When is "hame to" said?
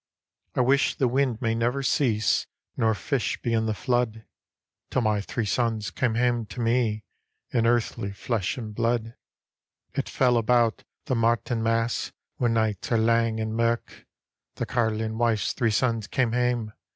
6.15-6.59